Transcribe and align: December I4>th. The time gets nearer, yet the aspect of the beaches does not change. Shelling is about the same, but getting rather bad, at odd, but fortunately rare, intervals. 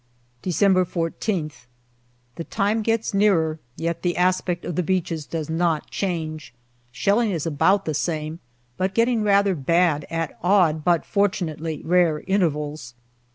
December 0.41 0.83
I4>th. 0.83 1.67
The 2.33 2.43
time 2.43 2.81
gets 2.81 3.13
nearer, 3.13 3.59
yet 3.75 4.01
the 4.01 4.17
aspect 4.17 4.65
of 4.65 4.75
the 4.75 4.81
beaches 4.81 5.27
does 5.27 5.47
not 5.47 5.91
change. 5.91 6.55
Shelling 6.91 7.29
is 7.29 7.45
about 7.45 7.85
the 7.85 7.93
same, 7.93 8.39
but 8.77 8.95
getting 8.95 9.21
rather 9.21 9.53
bad, 9.53 10.07
at 10.09 10.39
odd, 10.41 10.83
but 10.83 11.05
fortunately 11.05 11.83
rare, 11.85 12.21
intervals. 12.25 12.95